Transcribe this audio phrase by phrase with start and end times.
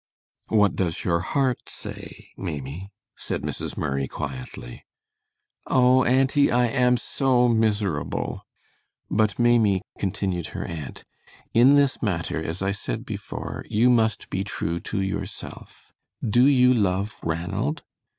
[0.47, 3.77] "What does your heart say, Maimie?" said Mrs.
[3.77, 4.83] Murray, quietly.
[5.67, 8.43] "Oh, auntie, I am so miserable!"
[9.11, 11.03] "But, Maimie," continued her aunt,
[11.53, 15.93] "in this matter, as I said before, you must be true to yourself.
[16.27, 17.83] Do you love Ranald?"